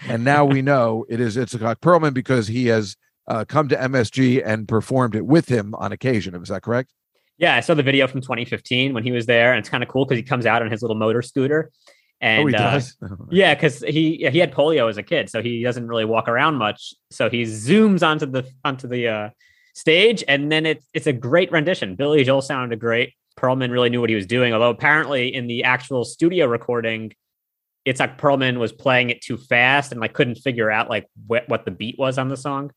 [0.07, 2.95] And now we know it is Itzhak Perlman because he has
[3.27, 6.35] uh, come to MSG and performed it with him on occasion.
[6.35, 6.93] Is that correct?
[7.39, 9.89] yeah, I saw the video from 2015 when he was there, and it's kind of
[9.89, 11.71] cool because he comes out on his little motor scooter,
[12.21, 12.97] And oh, he uh, does.
[13.31, 16.57] yeah, because he he had polio as a kid, so he doesn't really walk around
[16.57, 16.95] much.
[17.11, 19.31] So he zooms onto the onto the uh,
[19.75, 21.97] stage, and then it's it's a great rendition.
[21.97, 23.15] Billy Joel sounded great.
[23.39, 27.13] Perlman really knew what he was doing, although apparently in the actual studio recording,
[27.85, 31.49] it's like Perlman was playing it too fast and like couldn't figure out like what
[31.49, 32.71] what the beat was on the song,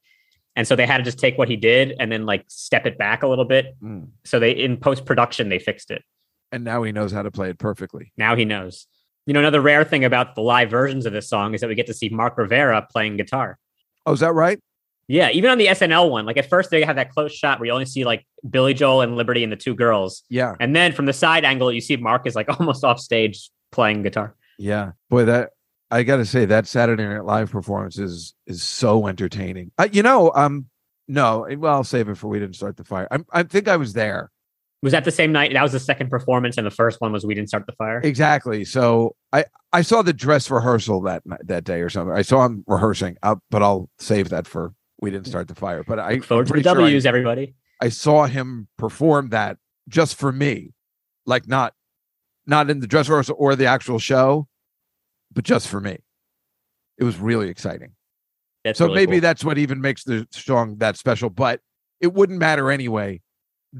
[0.57, 2.97] and so they had to just take what he did and then like step it
[2.97, 3.75] back a little bit.
[3.81, 4.09] Mm.
[4.25, 6.03] So they in post production they fixed it.
[6.51, 8.11] And now he knows how to play it perfectly.
[8.17, 8.87] Now he knows.
[9.27, 11.75] You know, another rare thing about the live versions of this song is that we
[11.75, 13.59] get to see Mark Rivera playing guitar.
[14.05, 14.59] Oh, is that right?
[15.09, 17.67] Yeah, even on the SNL one, like at first they have that close shot where
[17.67, 20.55] you only see like Billy Joel and Liberty and the two girls, Yeah.
[20.59, 24.01] and then from the side angle you see Mark is like almost off stage playing
[24.03, 24.35] guitar.
[24.57, 24.91] Yeah.
[25.09, 25.51] Boy, that
[25.91, 29.71] I got to say that Saturday Night Live performance is is so entertaining.
[29.77, 30.65] Uh, you know, um,
[31.07, 33.07] no, well, I'll save it for we didn't start the fire.
[33.11, 34.29] I I think I was there
[34.83, 35.53] Was that the same night?
[35.53, 37.99] That was the second performance, and the first one was We Didn't Start the Fire.
[38.03, 38.63] exactly.
[38.63, 42.15] So I I saw the dress rehearsal that that day or something.
[42.15, 45.83] I saw him rehearsing, uh, but I'll save that for we didn't start the fire.
[45.83, 47.55] But I Look forward to the pretty sure I- everybody.
[47.81, 50.73] I saw him perform that just for me,
[51.25, 51.73] like not
[52.45, 54.47] not in the dress rehearsal or the actual show,
[55.33, 55.97] but just for me.
[56.97, 57.91] It was really exciting.
[58.63, 59.21] That's so really maybe cool.
[59.21, 61.61] that's what even makes the song that special, but
[62.01, 63.21] it wouldn't matter anyway.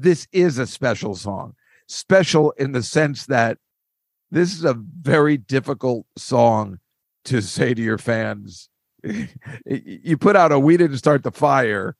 [0.02, 1.54] This is a special song.
[1.86, 3.58] Special in the sense that
[4.30, 6.78] this is a very difficult song
[7.24, 8.68] to say to your fans.
[9.64, 11.96] you put out a we didn't start the fire,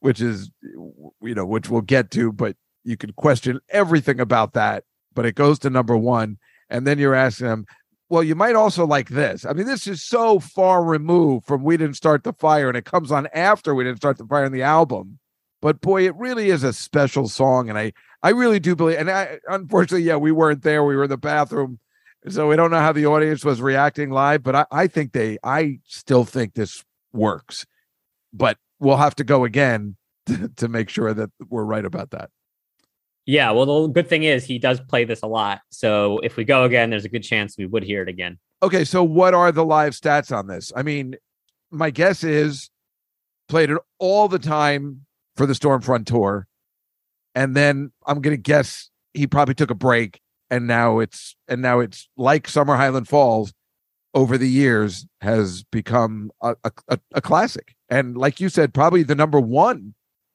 [0.00, 4.84] which is you know, which we'll get to, but you can question everything about that,
[5.14, 6.38] but it goes to number 1
[6.70, 7.66] and then you're asking them,
[8.08, 9.44] well, you might also like this.
[9.44, 12.86] I mean, this is so far removed from We Didn't Start the Fire, and it
[12.86, 15.18] comes on after We Didn't Start the Fire in the album.
[15.60, 17.68] But boy, it really is a special song.
[17.68, 17.92] And I,
[18.22, 20.84] I really do believe, and I, unfortunately, yeah, we weren't there.
[20.84, 21.78] We were in the bathroom.
[22.28, 25.38] So we don't know how the audience was reacting live, but I, I think they,
[25.42, 27.64] I still think this works.
[28.32, 32.30] But we'll have to go again to, to make sure that we're right about that.
[33.24, 35.60] Yeah, well, the good thing is he does play this a lot.
[35.70, 38.38] So if we go again, there's a good chance we would hear it again.
[38.62, 40.72] Okay, so what are the live stats on this?
[40.74, 41.14] I mean,
[41.70, 42.70] my guess is
[43.48, 45.04] played it all the time
[45.38, 46.46] for the Stormfront tour,
[47.34, 50.20] and then I'm gonna guess he probably took a break,
[50.50, 53.54] and now it's and now it's like Summer Highland Falls
[54.14, 59.04] over the years has become a, a, a, a classic, and like you said, probably
[59.04, 59.94] the number one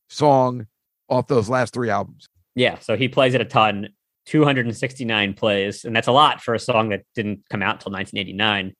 [0.09, 0.67] song
[1.09, 2.27] off those last three albums.
[2.55, 3.89] Yeah, so he plays it a ton,
[4.27, 8.73] 269 plays, and that's a lot for a song that didn't come out until 1989.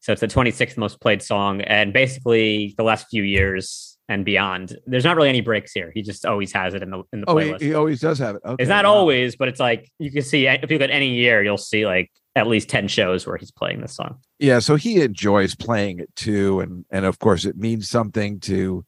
[0.00, 4.76] So it's the 26th most played song, and basically the last few years and beyond.
[4.86, 5.90] There's not really any breaks here.
[5.94, 7.60] He just always has it in the in the Oh, he, playlist.
[7.60, 8.42] he always does have it.
[8.44, 8.92] Okay, it's not wow.
[8.94, 11.86] always, but it's like you can see if you look at any year, you'll see
[11.86, 14.18] like at least 10 shows where he's playing this song.
[14.38, 18.84] yeah so he enjoys playing it too and and of course it means something to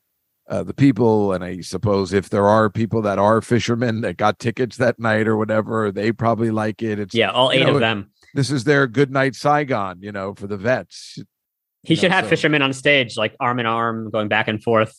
[0.50, 4.38] uh, the people and i suppose if there are people that are fishermen that got
[4.38, 7.74] tickets that night or whatever they probably like it it's Yeah, all you eight know,
[7.76, 8.10] of them.
[8.34, 11.18] this is their good night saigon you know for the vets
[11.84, 14.62] He Yeah, should have so- fishermen on stage, like arm in arm, going back and
[14.62, 14.92] forth.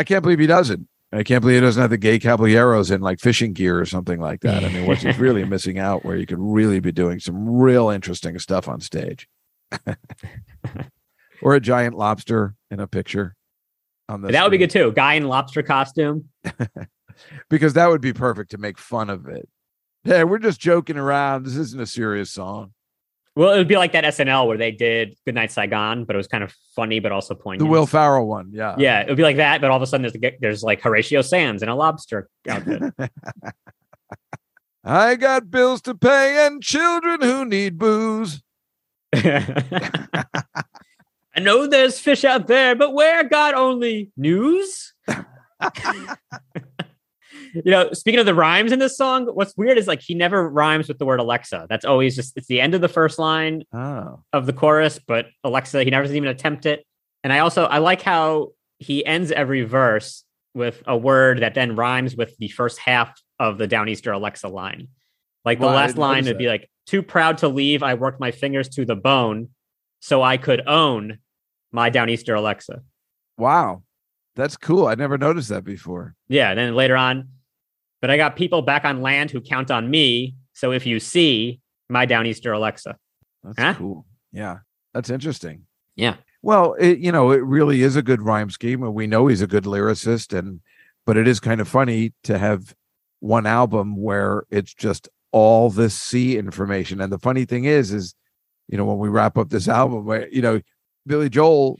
[0.00, 3.00] I can't believe he doesn't i can't believe he doesn't have the gay caballeros in
[3.00, 6.16] like fishing gear or something like that i mean what's he's really missing out where
[6.16, 9.28] you could really be doing some real interesting stuff on stage
[11.42, 13.36] or a giant lobster in a picture
[14.10, 14.92] on that would be good too.
[14.92, 16.28] Guy in lobster costume.
[17.48, 19.48] because that would be perfect to make fun of it.
[20.04, 21.44] Hey, we're just joking around.
[21.44, 22.72] This isn't a serious song.
[23.36, 26.26] Well, it would be like that SNL where they did Goodnight Saigon, but it was
[26.26, 27.60] kind of funny, but also poignant.
[27.60, 28.74] The Will Ferrell one, yeah.
[28.76, 31.22] Yeah, it would be like that, but all of a sudden there's there's like Horatio
[31.22, 32.92] Sanz in a lobster outfit.
[34.84, 38.42] I got bills to pay and children who need booze.
[39.14, 40.24] I
[41.38, 44.94] know there's fish out there, but where God only news?
[47.54, 50.48] you know, speaking of the rhymes in this song, what's weird is like he never
[50.48, 51.66] rhymes with the word Alexa.
[51.68, 54.22] That's always just it's the end of the first line Oh.
[54.32, 56.86] of the chorus, but Alexa, he never doesn't even attempt it.
[57.24, 61.76] And I also I like how he ends every verse with a word that then
[61.76, 64.88] rhymes with the first half of the Downeaster Alexa line.
[65.44, 68.30] Like the Wow, last line would be like, too proud to leave, I worked my
[68.32, 69.50] fingers to the bone
[70.00, 71.18] so I could own
[71.72, 72.82] my Downeaster Alexa.
[73.38, 73.82] Wow.
[74.36, 74.86] That's cool.
[74.86, 76.14] I never noticed that before.
[76.28, 77.28] Yeah, and then later on,
[78.00, 80.36] but I got people back on land who count on me.
[80.52, 82.96] So if you see my Downeaster Alexa.
[83.42, 83.74] That's Huh?
[83.74, 84.06] cool.
[84.32, 84.58] Yeah.
[84.94, 85.62] That's interesting.
[85.96, 86.16] Yeah.
[86.42, 89.42] Well, it, you know, it really is a good rhyme scheme, and we know he's
[89.42, 90.60] a good lyricist, and
[91.04, 92.74] but it is kind of funny to have
[93.20, 97.00] one album where it's just all this sea information.
[97.00, 98.14] And the funny thing is, is
[98.68, 100.60] you know, when we wrap up this album, where you know,
[101.06, 101.78] Billy Joel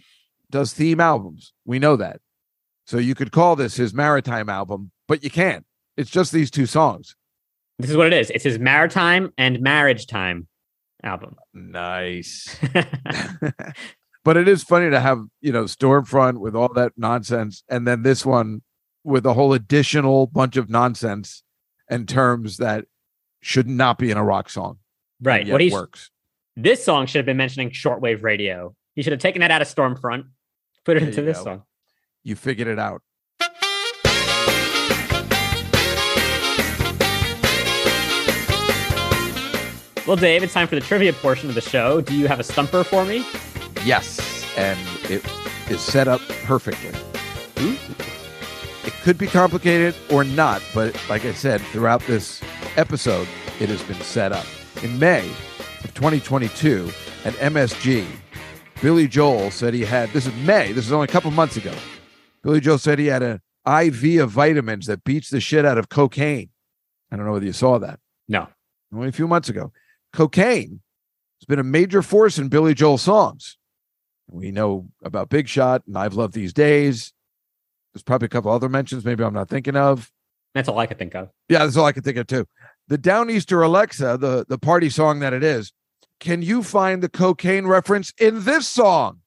[0.51, 1.53] does theme albums.
[1.65, 2.21] We know that.
[2.87, 5.65] So you could call this his maritime album, but you can't.
[6.01, 7.15] It's just these two songs.
[7.79, 8.31] This is what it is.
[8.31, 10.49] It's his maritime and marriage time
[11.03, 11.37] album.
[11.55, 12.57] Nice.
[14.25, 18.03] but it is funny to have, you know, Stormfront with all that nonsense and then
[18.03, 18.63] this one
[19.05, 21.43] with a whole additional bunch of nonsense
[21.89, 22.85] and terms that
[23.43, 24.79] should not be in a rock song.
[25.23, 25.47] right.
[25.49, 26.11] What he's works.
[26.57, 28.75] this song should have been mentioning shortwave radio.
[28.95, 30.25] He should have taken that out of Stormfront,
[30.85, 31.45] put it There into this go.
[31.45, 31.63] song.
[32.23, 33.03] You figured it out.
[40.07, 42.01] Well, Dave, it's time for the trivia portion of the show.
[42.01, 43.25] Do you have a stumper for me?
[43.85, 44.79] Yes, and
[45.11, 45.25] it
[45.71, 46.91] is set up perfectly.
[47.59, 48.87] Hmm?
[48.87, 52.41] It could be complicated or not, but like I said, throughout this
[52.77, 53.29] episode,
[53.61, 54.47] it has been set up.
[54.83, 55.29] In May
[55.85, 56.91] of 2022
[57.27, 58.07] at MSG,
[58.81, 61.75] Billy Joel said he had this is May, this is only a couple months ago.
[62.43, 65.91] Billy Joel said he had an IV of vitamins that beats the shit out of
[65.91, 66.49] cocaine.
[67.13, 68.01] I don't know whether you saw that.
[68.29, 68.49] No.
[68.93, 69.73] Only a few months ago.
[70.13, 70.81] Cocaine
[71.41, 73.57] has been a major force in Billy Joel songs.
[74.29, 77.13] We know about Big Shot and I've Loved These Days.
[77.93, 80.11] There's probably a couple other mentions, maybe I'm not thinking of.
[80.55, 81.31] That's all I could think of.
[81.49, 82.47] Yeah, that's all I can think of too.
[82.89, 85.73] The Downeaster Alexa, the, the party song that it is,
[86.19, 89.21] can you find the cocaine reference in this song?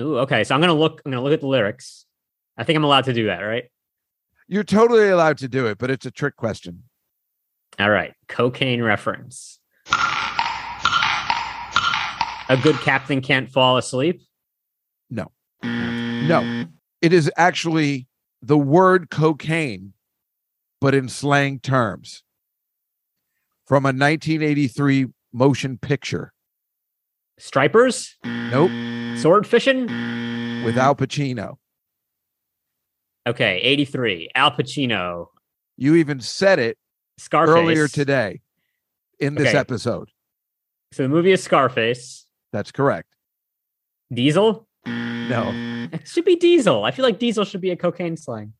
[0.00, 0.42] Ooh, okay.
[0.42, 1.02] So I'm gonna look.
[1.04, 2.06] I'm gonna look at the lyrics.
[2.56, 3.64] I think I'm allowed to do that, right?
[4.48, 6.84] You're totally allowed to do it, but it's a trick question.
[7.78, 8.14] All right.
[8.28, 9.58] Cocaine reference.
[12.48, 14.20] A good captain can't fall asleep.
[15.08, 15.30] No.
[15.62, 16.66] No.
[17.00, 18.08] It is actually
[18.42, 19.94] the word cocaine,
[20.78, 22.22] but in slang terms
[23.66, 26.34] from a 1983 motion picture.
[27.38, 28.16] Stripers.
[28.22, 28.70] Nope.
[29.18, 29.86] Sword fishing.
[30.62, 31.56] With Al Pacino.
[33.26, 33.60] Okay.
[33.62, 34.28] 83.
[34.34, 35.28] Al Pacino.
[35.78, 36.76] You even said it
[37.16, 37.54] Scarface.
[37.54, 38.41] earlier today
[39.18, 39.58] in this Okay.
[39.58, 40.10] episode.
[40.92, 42.26] So the movie is Scarface.
[42.52, 43.08] That's correct.
[44.12, 44.66] Diesel.
[44.86, 45.88] No.
[45.92, 46.84] It should be Diesel.
[46.84, 48.52] I feel like Diesel should be a cocaine slang.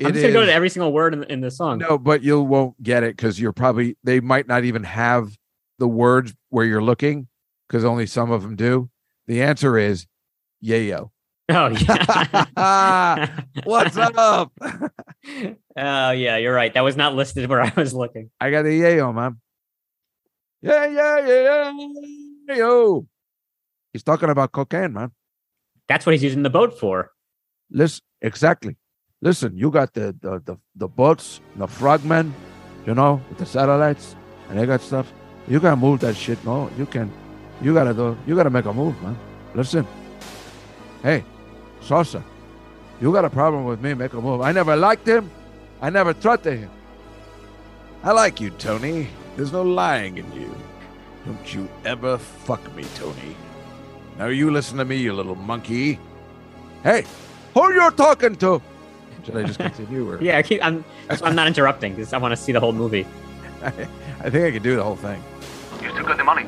[0.00, 1.78] I'm It just gonna go to every single word in, in the song.
[1.78, 5.36] No, but you won't get it because you're probably they might not even have
[5.78, 7.26] the words where you're looking
[7.66, 8.88] because only some of them do.
[9.26, 10.06] The answer is
[10.62, 11.10] yayo.
[11.48, 11.68] Oh
[12.56, 13.40] yeah.
[13.64, 14.52] What's up?
[15.76, 16.72] Oh yeah, you're right.
[16.74, 18.30] That was not listed where I was looking.
[18.40, 19.40] I got the yayo, man.
[20.62, 21.72] Yeah, yeah, yeah,
[22.48, 23.06] yeah, yo.
[23.92, 25.10] He's talking about cocaine, man.
[25.88, 27.10] That's what he's using the boat for.
[27.70, 28.76] Listen, exactly.
[29.22, 32.32] Listen, you got the the the, the boats, the frogmen,
[32.86, 34.16] you know, with the satellites,
[34.48, 35.12] and they got stuff.
[35.48, 36.42] You gotta move that shit.
[36.44, 37.10] No, you can.
[37.62, 38.16] You gotta do.
[38.26, 39.18] You gotta make a move, man.
[39.54, 39.86] Listen.
[41.02, 41.24] Hey,
[41.80, 42.22] Sosa,
[43.00, 43.94] you got a problem with me?
[43.94, 44.42] Make a move.
[44.42, 45.30] I never liked him.
[45.80, 46.70] I never trusted him.
[48.02, 49.08] I like you, Tony.
[49.36, 50.54] There's no lying in you.
[51.26, 53.36] Don't you ever fuck me, Tony.
[54.18, 55.98] Now you listen to me, you little monkey.
[56.82, 57.04] Hey,
[57.54, 58.60] who you're talking to?
[59.24, 60.10] Should I just continue?
[60.10, 60.84] Or Yeah, I keep, I'm.
[61.16, 63.06] so I'm not interrupting because I want to see the whole movie.
[63.62, 63.70] I,
[64.30, 65.22] think I could do the whole thing.
[65.82, 66.46] You still got the money?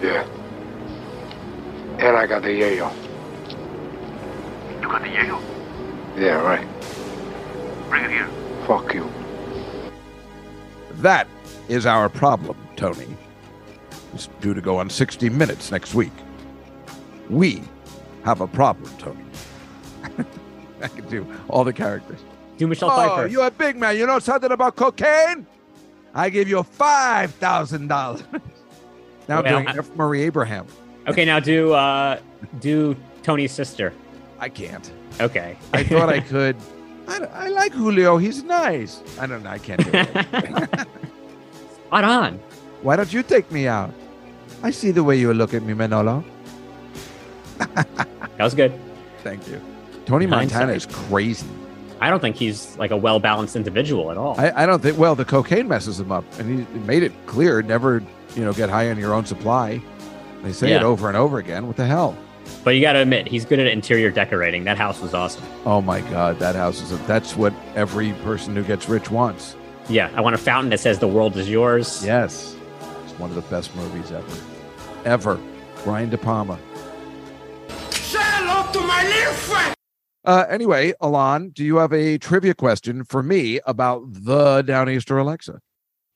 [0.00, 0.26] Yeah.
[1.98, 2.92] And I got the yayo.
[4.84, 5.40] You got the Yale?
[6.16, 6.66] Yeah, right.
[7.88, 8.28] Bring it here.
[8.66, 9.10] Fuck you.
[10.96, 11.26] That
[11.68, 13.06] is our problem, Tony.
[14.14, 16.12] It's due to go on 60 Minutes next week.
[17.30, 17.62] We
[18.24, 19.24] have a problem, Tony.
[20.82, 22.20] I can do all the characters.
[22.58, 23.26] Do Michelle Oh, Pfeiffer.
[23.28, 23.96] you a big man.
[23.96, 25.46] You know something about cocaine?
[26.14, 28.22] I give you five thousand dollars.
[29.28, 29.90] now Well, doing I- F.
[29.96, 30.66] Murray Abraham.
[31.08, 32.20] Okay, now do uh
[32.60, 33.92] do Tony's sister.
[34.38, 34.92] I can't.
[35.20, 35.56] Okay.
[35.72, 36.56] I thought I could.
[37.08, 38.16] I, I like Julio.
[38.18, 39.02] He's nice.
[39.18, 39.50] I don't know.
[39.50, 40.88] I can't do it.
[41.94, 42.40] Spot on.
[42.82, 43.94] Why don't you take me out?
[44.64, 46.24] I see the way you look at me, Manolo.
[48.36, 48.72] That was good.
[49.22, 49.60] Thank you.
[50.04, 51.46] Tony Montana is crazy.
[52.00, 54.34] I don't think he's like a well balanced individual at all.
[54.40, 54.98] I, I don't think.
[54.98, 58.02] Well, the cocaine messes him up, and he made it clear: never,
[58.34, 59.80] you know, get high on your own supply.
[60.42, 61.68] They say it over and over again.
[61.68, 62.18] What the hell?
[62.64, 64.64] but you got to admit, he's good at interior decorating.
[64.64, 65.44] That house was awesome.
[65.64, 66.90] Oh my God, that house is.
[66.90, 69.54] A, that's what every person who gets rich wants.
[69.88, 72.56] Yeah, I want a fountain that says "The world is yours." Yes,
[73.04, 74.36] it's one of the best movies ever,
[75.04, 75.40] ever.
[75.84, 76.58] Brian De Palma.
[77.92, 79.74] Shall I opt my life?
[80.24, 85.60] Uh, anyway, Alon, do you have a trivia question for me about the Downeaster Alexa?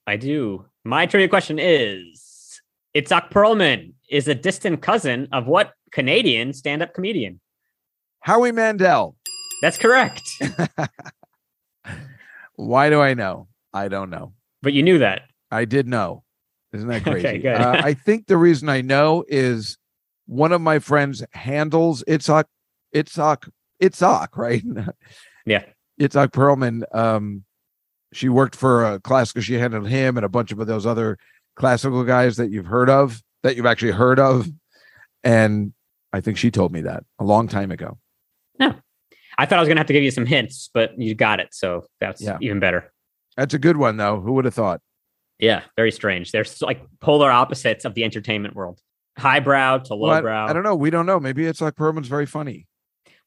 [0.06, 0.64] I do.
[0.84, 2.62] My trivia question is:
[2.94, 7.40] Itzhak Perlman is a distant cousin of what Canadian stand-up comedian?
[8.20, 9.16] Howie Mandel.
[9.60, 10.22] That's correct.
[12.56, 13.48] Why do I know?
[13.72, 14.32] I don't know.
[14.62, 15.22] but you knew that.
[15.50, 16.24] I did know.
[16.72, 17.38] Isn't that Okay, crazy?
[17.38, 17.54] good.
[17.56, 19.78] uh, I think the reason I know is
[20.26, 22.44] one of my friends handles Itzhak,
[22.94, 23.48] Itzhak,
[23.82, 24.62] Itzhak, right?
[25.46, 25.64] Yeah.
[25.98, 26.82] Itzhak Perlman.
[26.94, 27.44] Um,
[28.12, 29.40] she worked for a classical.
[29.40, 31.16] She handled him and a bunch of those other
[31.56, 34.46] classical guys that you've heard of, that you've actually heard of.
[35.24, 35.72] And
[36.12, 37.98] I think she told me that a long time ago.
[38.58, 38.74] No.
[39.38, 41.48] I thought I was gonna have to give you some hints, but you got it,
[41.52, 42.36] so that's Yeah.
[42.42, 42.92] even better.
[43.38, 44.20] That's a good one, though.
[44.20, 44.80] Who would have thought?
[45.38, 46.32] Yeah, very strange.
[46.32, 48.80] They're like polar opposites of the entertainment world.
[49.16, 50.46] Highbrow to Well, I- lowbrow.
[50.48, 50.74] I, don't know.
[50.74, 51.20] We don't know.
[51.20, 52.66] Maybe Itzhak Perlman's very funny.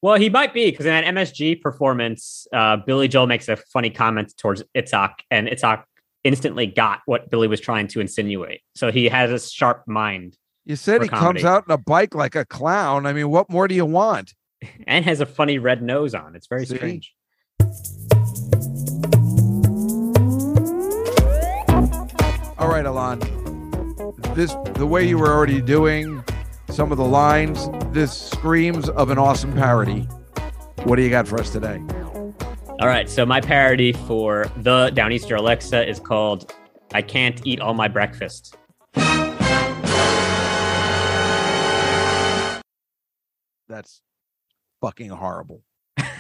[0.02, 3.90] Well, he might be because in that MSG performance, uh, Billy Joel makes a funny
[3.90, 5.84] comment towards Itzhak, and Itzhak
[6.24, 8.62] instantly got what Billy was trying to insinuate.
[8.76, 11.42] So he has a sharp mind You said he comedy.
[11.42, 13.06] comes out in a bike like a clown.
[13.06, 14.34] I mean, what more do you want?
[14.88, 16.36] and has a funny red nose on.
[16.36, 16.76] It's very See?
[16.76, 17.14] strange.
[22.62, 23.20] All right, Alon.
[24.36, 26.24] This the way you were already doing
[26.70, 27.68] some of the lines.
[27.92, 30.02] This screams of an awesome parody.
[30.84, 31.82] What do you got for us today?
[32.80, 36.54] All right, so my parody for the Downeaster Alexa is called
[36.94, 38.56] "I Can't Eat All My Breakfast."
[43.68, 44.02] That's
[44.82, 45.64] fucking horrible.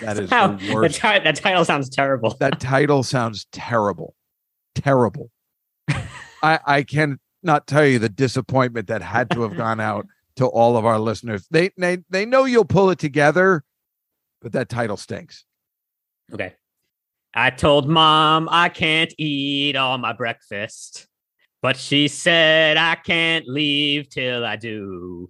[0.02, 0.96] That is How- the that, worst.
[0.96, 2.36] ti- that title sounds terrible.
[2.40, 4.16] that title sounds terrible.
[4.76, 5.30] Terrible.
[6.42, 10.46] I I can not tell you the disappointment that had to have gone out to
[10.46, 11.48] all of our listeners.
[11.52, 13.64] They they they know you'll pull it together,
[14.42, 15.46] but that title stinks.
[16.34, 16.54] Okay.
[17.34, 21.08] I told mom I can't eat all my breakfast,
[21.62, 25.30] but she said I can't leave till I do.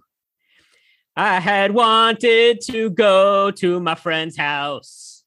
[1.14, 5.24] I had wanted to go to my friend's house,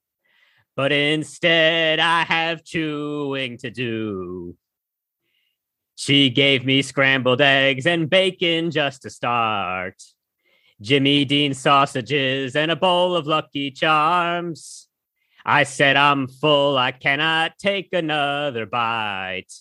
[0.76, 4.58] but instead I have chewing to do.
[5.96, 10.02] She gave me scrambled eggs and bacon just to start.
[10.82, 14.90] Jimmy Dean sausages and a bowl of Lucky Charms.
[15.46, 19.54] I said I'm full, I cannot take another bite.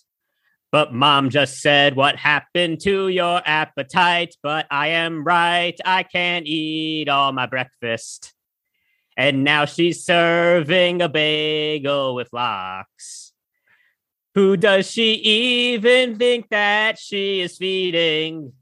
[0.72, 4.34] But mom just said, What happened to your appetite?
[4.42, 8.34] But I am right, I can't eat all my breakfast.
[9.16, 13.23] And now she's serving a bagel with lox.
[14.34, 18.52] Who does she even think that she is feeding?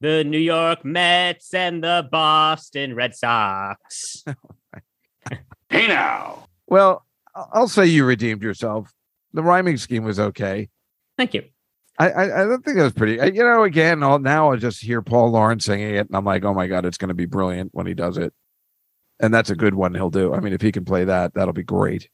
[0.00, 4.24] The New York Mets and the Boston Red Sox.
[5.32, 5.36] Oh
[5.70, 6.46] hey now.
[6.66, 8.92] Well, I- I'll say you redeemed yourself.
[9.32, 10.68] The rhyming scheme was okay.
[11.16, 11.44] Thank you.
[11.98, 13.18] I I, I don't think it was pretty.
[13.20, 16.26] I- You know, again, all, now I just hear Paul Lawrence singing it, and I'm
[16.26, 18.34] like, oh my god, it's going to be brilliant when he does it.
[19.18, 20.34] And that's a good one he'll do.
[20.34, 22.10] I mean, if he can play that, that'll be great.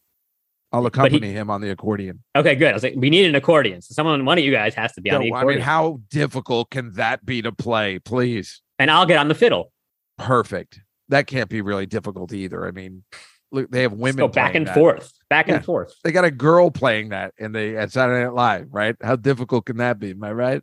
[0.73, 2.23] I'll he- accompany him on the accordion.
[2.37, 2.71] Okay, good.
[2.71, 3.83] I was like, we need an accordion.
[3.83, 5.59] So someone, one of you guys has to be on No, the I accordion.
[5.61, 7.99] mean, how difficult can that be to play?
[7.99, 9.73] Please, and I'll get on the fiddle.
[10.19, 10.81] perfect.
[11.09, 12.65] That can't be really difficult either.
[12.69, 13.03] I mean,
[13.51, 14.75] look, they have Let's women go back and that.
[14.75, 15.57] forth, back Yeah.
[15.57, 15.93] and forth.
[16.05, 18.95] They got a girl playing that in the at Saturday Night Live, right?
[19.03, 20.11] How difficult can that be?
[20.13, 20.63] Am I right?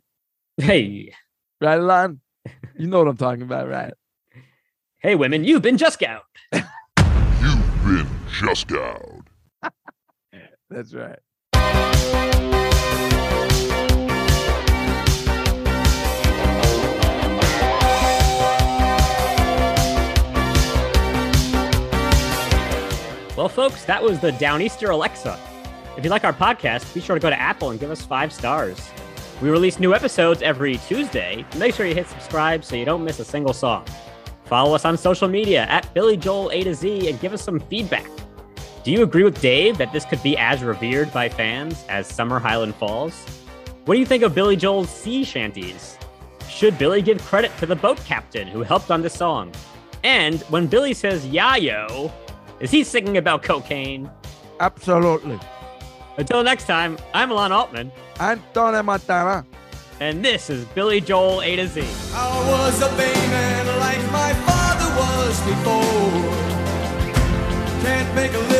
[0.56, 1.12] Hey,
[1.60, 2.20] Right, Alon?
[2.78, 3.92] You know what I'm talking about, right?
[5.00, 6.22] hey, women, you've been just gout.
[6.52, 8.08] You've been
[8.40, 9.07] just out.
[10.70, 11.18] That's right.
[23.36, 25.38] Well, folks, that was the Downeaster Alexa.
[25.96, 28.32] If you like our podcast, be sure to go to Apple and give us five
[28.32, 28.90] stars.
[29.40, 31.46] We release new episodes every Tuesday.
[31.56, 33.86] Make sure you hit subscribe so you don't miss a single song.
[34.44, 37.60] Follow us on social media at Billy Joel A to Z and give us some
[37.60, 38.10] feedback.
[38.88, 42.38] Do you agree with Dave that this could be as revered by fans as Summer
[42.38, 43.22] Highland Falls?
[43.84, 45.98] What do you think of Billy Joel's sea shanties?
[46.48, 49.52] Should Billy give credit to the boat captain who helped on this song?
[50.04, 52.10] And when Billy says yayo,
[52.60, 54.10] is he singing about cocaine?
[54.58, 55.38] Absolutely.
[56.16, 59.44] Until next time, I'm Alon Altman, Antone Montana.
[60.00, 61.82] and this is Billy Joel A to Z.
[62.14, 66.48] I was a bayman like my father was before.
[67.82, 68.57] Can't make a living